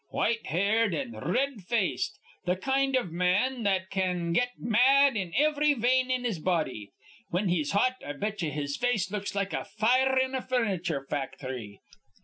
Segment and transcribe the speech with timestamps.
[0.09, 2.17] White haired an' r red faced.
[2.47, 6.89] Th' kind iv ma an that can get mad in ivry vein in his body.
[7.29, 11.05] Whin he's hot, I bet ye his face looks like a fire in a furniture
[11.07, 11.81] facthry.